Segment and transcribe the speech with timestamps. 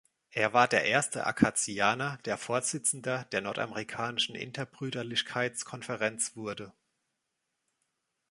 [0.31, 6.73] Er war der erste Akazianer, der Vorsitzender der Nordamerikanischen Interbrüderlichkeitskonferenz wurde.